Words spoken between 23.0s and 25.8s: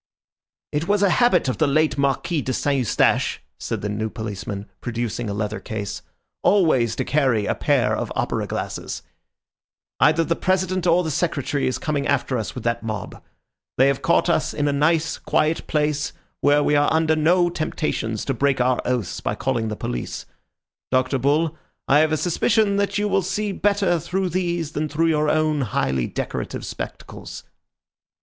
will see better through these than through your own